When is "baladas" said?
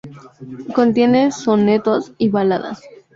2.29-2.81